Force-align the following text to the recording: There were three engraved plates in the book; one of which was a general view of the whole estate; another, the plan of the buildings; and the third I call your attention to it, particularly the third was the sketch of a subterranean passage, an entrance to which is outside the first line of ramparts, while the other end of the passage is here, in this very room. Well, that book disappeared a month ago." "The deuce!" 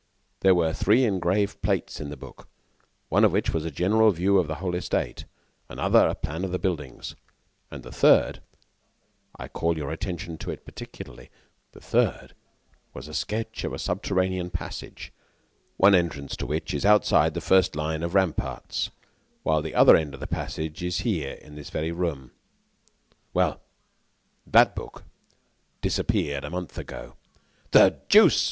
There 0.39 0.55
were 0.55 0.73
three 0.73 1.03
engraved 1.05 1.61
plates 1.61 1.99
in 2.01 2.09
the 2.09 2.17
book; 2.17 2.47
one 3.09 3.23
of 3.23 3.31
which 3.31 3.51
was 3.53 3.65
a 3.65 3.69
general 3.69 4.09
view 4.09 4.39
of 4.39 4.47
the 4.47 4.55
whole 4.55 4.73
estate; 4.73 5.25
another, 5.69 6.07
the 6.09 6.15
plan 6.15 6.43
of 6.43 6.51
the 6.51 6.57
buildings; 6.57 7.13
and 7.69 7.83
the 7.83 7.91
third 7.91 8.41
I 9.37 9.47
call 9.47 9.77
your 9.77 9.91
attention 9.91 10.39
to 10.39 10.49
it, 10.49 10.65
particularly 10.65 11.29
the 11.73 11.81
third 11.81 12.33
was 12.95 13.05
the 13.05 13.13
sketch 13.13 13.63
of 13.63 13.73
a 13.73 13.77
subterranean 13.77 14.49
passage, 14.49 15.13
an 15.79 15.93
entrance 15.93 16.35
to 16.37 16.47
which 16.47 16.73
is 16.73 16.83
outside 16.83 17.35
the 17.35 17.39
first 17.39 17.75
line 17.75 18.01
of 18.01 18.15
ramparts, 18.15 18.89
while 19.43 19.61
the 19.61 19.75
other 19.75 19.95
end 19.95 20.15
of 20.15 20.19
the 20.19 20.25
passage 20.25 20.81
is 20.81 21.01
here, 21.01 21.33
in 21.33 21.53
this 21.53 21.69
very 21.69 21.91
room. 21.91 22.31
Well, 23.35 23.61
that 24.47 24.75
book 24.75 25.03
disappeared 25.79 26.43
a 26.43 26.49
month 26.49 26.79
ago." 26.79 27.17
"The 27.69 27.99
deuce!" 28.09 28.39